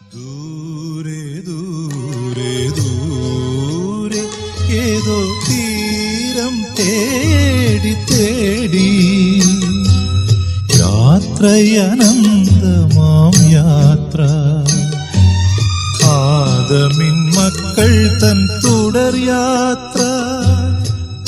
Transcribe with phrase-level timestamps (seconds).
[0.00, 4.22] ദൂരെ ദൂരെ ദൂരെ
[4.74, 5.18] ഏതോ
[5.48, 8.88] തീരം തേടി തേടി.
[10.78, 14.22] യാത്രയനന്തമാം യാത്ര.
[16.04, 20.02] ആദമിൻ മക്കൾ തൻ തുടർ യാത്ര.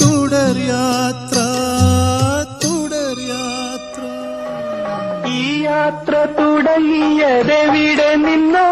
[0.00, 1.35] തുടർ യാത്ര
[5.86, 8.70] യാത്ര തുടങ്ങിയതെവിടെ നിന്നോ?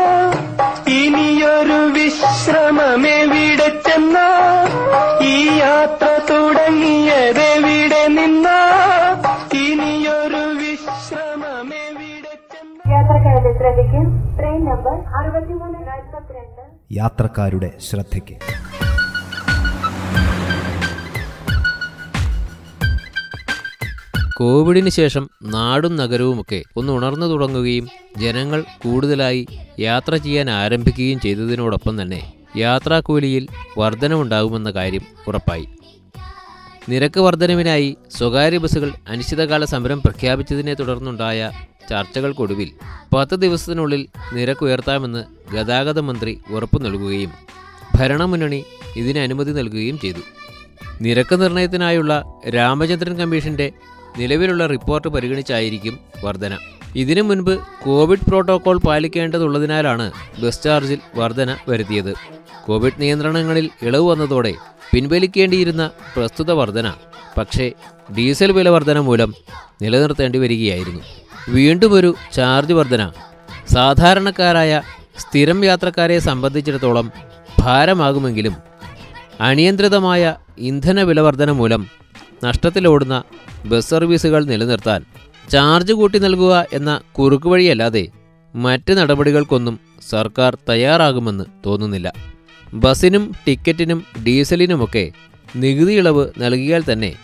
[0.90, 4.30] ഇനിയൊരു വിശ്രമമെവിടെ ചെന്നോ?
[5.24, 8.58] ഈ യാത്ര തുടങ്ങിയതെവിടെ നിന്നോ?
[9.58, 12.92] ഇനിയൊരു വിശ്രമമെവിടെ ചെന്നോ?
[12.94, 16.62] യാത്രക്കാരുടെ ശ്രദ്ധയ്ക്ക് ട്രെയിൻ നമ്പർ അറുപത്തിമൂന്ന് നാൽപ്പത്തിരണ്ട്.
[16.92, 18.34] യാത്രക്കാരുടെ ശ്രദ്ധയ്ക്ക്.
[24.36, 27.88] കോവിഡിന് ശേഷം നാടും നഗരവുമൊക്കെ ഒന്ന് ഉണർന്നു തുടങ്ങുകയും
[28.18, 29.46] ജനങ്ങൾ കൂടുതലായി
[29.80, 35.68] യാത്ര ചെയ്യാൻ ആരംഭിക്കുകയും ചെയ്തതിനോടൊപ്പം തന്നെ യാത്രാക്കൂലിയിൽ വർധനവുണ്ടാകുമെന്ന കാര്യം ഉറപ്പായി.
[36.88, 41.50] നിരക്ക് വർധനവിനായി സ്വകാര്യ ബസ്സുകൾ അനിശ്ചിതകാല സമരം പ്രഖ്യാപിച്ചതിനെ തുടർന്നുണ്ടായ
[41.90, 42.70] ചർച്ചകൾക്കൊടുവിൽ
[43.14, 47.32] പത്ത് ദിവസത്തിനുള്ളിൽ നിരക്ക് ഉയർത്താമെന്ന് ഗതാഗത മന്ത്രി ഉറപ്പു നൽകുകയും
[47.94, 48.64] ഭരണമുന്നണി
[48.96, 50.22] ഇതിന് അനുമതി നൽകുകയും ചെയ്തു.
[51.00, 53.72] നിരക്ക് നിർണയത്തിനായുള്ള രാമചന്ദ്രൻ കമ്മീഷന്റെ
[54.18, 56.58] നിലവിലുള്ള റിപ്പോർട്ട് പരിഗണിച്ചായിരിക്കും വർധന.
[56.96, 62.14] ഇതിനു മുൻപ് കോവിഡ് പ്രോട്ടോകോൾ പാലിക്കേണ്ടതുള്ളതിനാലാണ് ബസ് ചാർജിൽ വർധന വരുത്തിയത്.
[62.66, 64.54] കോവിഡ് നിയന്ത്രണങ്ങളിൽ ഇളവ് വന്നതോടെ
[64.92, 66.94] പിൻവലിക്കേണ്ടിയിരുന്ന പ്രസ്തുത വർധന
[67.38, 67.72] പക്ഷേ
[68.18, 69.34] ഡീസൽ വില വർധന മൂലം
[69.82, 71.00] നിലനിർത്തേണ്ടി വരികയായിരുന്നു.
[71.48, 73.12] വീണ്ടും ഒരു ചാർജ് വർധന.
[73.68, 74.82] സാധാരണക്കാരായ
[75.18, 77.12] സ്ഥിരം യാത്രക്കാരെ സംബന്ധിച്ചിടത്തോളം
[77.58, 78.54] ഭാരമാകുമെങ്കിലും
[79.40, 81.86] അനിയന്ത്രിതമായ ഇന്ധന വിലവർധന മൂലം
[82.44, 83.22] നഷ്ടത്തിലോടുന്ന
[83.66, 85.04] ബസ് സർവീസുകൾ നിലനിർത്താൻ
[85.50, 88.08] ചാർജ് കൂട്ടി നൽകുക എന്ന കുറുക്കുവഴിയല്ലാതെ
[88.54, 92.12] മറ്റ് നടപടികൾക്കൊന്നും സർക്കാർ തയ്യാറാകുമെന്ന് തോന്നുന്നില്ല.
[92.74, 95.12] ബസ്സിനും ടിക്കറ്റിനും ഡീസലിനുമൊക്കെ
[95.56, 97.14] നികുതി ഇളവ് നൽകിയാൽ തന്നെ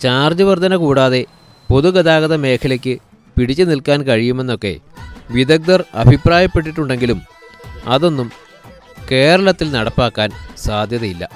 [0.00, 1.26] ചാർജ് വർധന കൂടാതെ
[1.70, 2.98] പൊതുഗതാഗത മേഖലയ്ക്ക്
[3.38, 4.80] പിടിച്ചു നിൽക്കാൻ കഴിയുമെന്നൊക്കെ
[5.30, 7.20] വിദഗ്ധർ അഭിപ്രായപ്പെട്ടിട്ടുണ്ടെങ്കിലും
[7.86, 8.30] അതൊന്നും
[9.10, 11.30] കേരളത്തിൽ നടപ്പാക്കാൻ സാധ്യതയില്ല.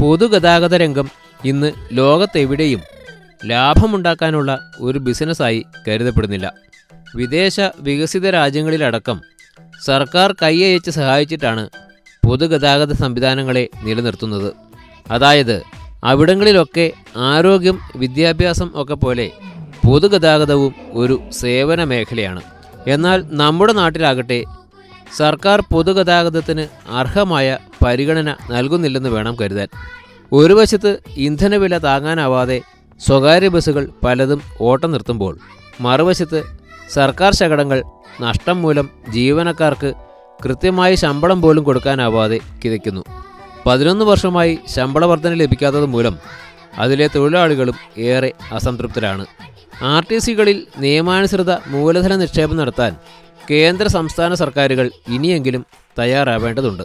[0.00, 2.80] പൊതുഗതാഗത രംഗം ഇന്ന് ലോകത്തെവിടെയും
[3.46, 6.52] ലാഭമുണ്ടാക്കാനുള്ള ഒരു ബിസിനസ്സായി കരുതപ്പെടുന്നില്ല.
[7.16, 9.20] വിദേശ വികസിത രാജ്യങ്ങളിലടക്കം
[9.84, 11.68] സർക്കാർ കൈയയച്ച് സഹായിച്ചിട്ടാണ്
[12.26, 14.52] പൊതുഗതാഗത സംവിധാനങ്ങളെ നിലനിർത്തുന്നത്.
[15.10, 15.62] അതായത്
[16.04, 19.30] അവിടങ്ങളിലൊക്കെ ആരോഗ്യം വിദ്യാഭ്യാസം ഒക്കെ പോലെ
[19.86, 22.42] പൊതുഗതാഗതവും ഒരു സേവന മേഖലയാണ്.
[22.88, 24.44] എന്നാൽ നമ്മുടെ നാട്ടിലാകട്ടെ
[25.16, 29.68] സർക്കാർ പൊതുഗതാഗതത്തിന് അർഹമായ പരിഗണന നൽകുന്നില്ലെന്ന് വേണം കരുതാൻ.
[30.32, 32.60] ഒരു വശത്ത് ഇന്ധനവില താങ്ങാനാവാതെ
[33.06, 35.38] സ്വകാര്യ ബസ്സുകൾ പലതും ഓട്ടം നിർത്തുമ്പോൾ
[35.80, 36.42] മറുവശത്ത്
[36.94, 37.82] സർക്കാർ ശകടങ്ങൾ
[38.20, 39.90] നഷ്ടം മൂലം ജീവനക്കാർക്ക്
[40.44, 43.02] കൃത്യമായി ശമ്പളം പോലും കൊടുക്കാനാവാതെ കിതയ്ക്കുന്നു.
[43.66, 46.18] പതിനൊന്ന് വർഷമായി ശമ്പള വർധന ലഭിക്കാത്തത് മൂലം
[46.78, 49.26] അതിലെ തൊഴിലാളികളും ഏറെ അസംതൃപ്തരാണ്.
[49.82, 52.96] ആർ ടി സികളിൽ നിയമാനുസൃത മൂലധന നിക്ഷേപം നടത്താൻ
[53.50, 55.66] കേന്ദ്ര സംസ്ഥാന സർക്കാരുകൾ ഇനിയെങ്കിലും
[55.98, 56.84] തയ്യാറാവേണ്ടതുണ്ട്.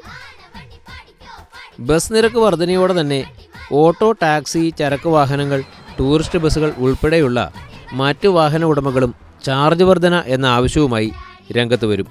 [1.79, 3.25] ബസ് നിരക്ക് വർധനയോടെ തന്നെ
[3.71, 5.63] ഓട്ടോ ടാക്സി ചരക്ക് വാഹനങ്ങൾ
[5.99, 7.51] ടൂറിസ്റ്റ് ബസ്സുകൾ ഉൾപ്പെടെയുള്ള
[7.93, 9.15] മറ്റു വാഹന ഉടമകളും
[9.45, 11.11] ചാർജ് വർധന എന്ന ആവശ്യവുമായി
[11.51, 12.07] രംഗത്ത് വരും.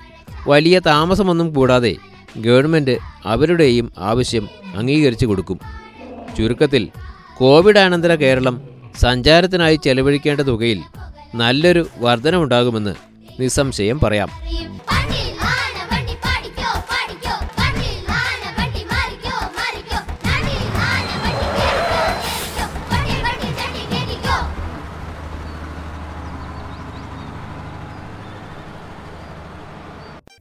[0.49, 1.97] വലിയ താമസമൊന്നും കൂടാതെ
[2.37, 5.61] ഗവൺമെന്റ് അവരുടെയും ആവശ്യം അംഗീകരിച്ചു കൊടുക്കും.
[6.37, 6.89] ചുരുക്കത്തിൽ
[7.37, 8.63] കോവിഡ് അനന്തര കേരളം
[9.01, 10.83] സഞ്ചാരത്തിനായി ചെലവഴിക്കേണ്ട തുകയിൽ
[11.35, 12.95] നല്ലൊരു വർധനമുണ്ടാകുമെന്ന്
[13.41, 14.29] നിസ്സംശയം പറയാം.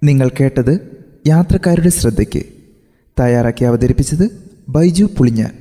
[0.05, 0.79] നിങ്ങൾ കേട്ടത്
[1.27, 2.43] യാത്രക്കാരുടെ ശ്രദ്ധയ്ക്ക്.
[3.19, 4.31] തയ്യാറാക്കി അവതരിപ്പിച്ചത്
[4.69, 5.51] ബൈജു പുളിഞ്ഞാൻ.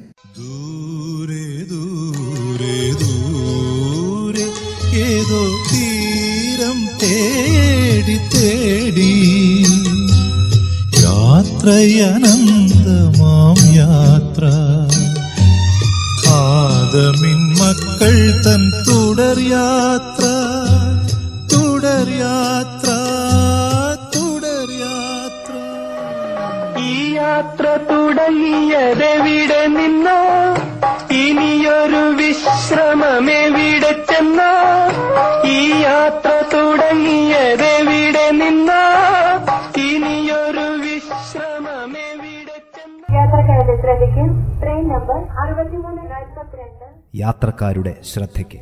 [4.96, 9.66] ഏതോ തീരം തേടി തേടി.
[11.02, 14.50] യാത്രയനന്തമാം യാത്ര.
[16.28, 20.33] ആദമിൻ മക്കൾ തൻ തുടർ യാത്ര.
[27.44, 30.20] യാത്ര തുടങ്ങിയതെവിടെ നിന്നോ?
[31.14, 34.54] ഇനിയൊരു വിശ്രമമെവിടെ ചെന്നോ?
[35.48, 38.84] ഈ യാത്ര തുടങ്ങിയതെവിടെ നിന്നോ?
[39.80, 43.18] ഇനിയൊരു വിശ്രമമെവിടെ ചെന്നോ?
[43.18, 44.24] യാത്രക്കാരുടെ ശ്രദ്ധയ്ക്ക്
[44.62, 46.86] ട്രെയിൻ നമ്പർ അറുപത്തിമൂന്ന് നാൽപ്പത്തിരണ്ട്.
[47.16, 48.58] യാത്രക്കാരുടെ ശ്രദ്ധയ്ക്ക്.